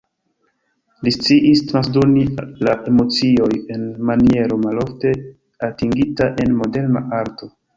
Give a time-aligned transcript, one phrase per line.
[1.07, 2.23] Li sciis transdoni
[2.69, 5.13] la emocioj en maniero malofte
[5.69, 7.53] atingita en moderna arto.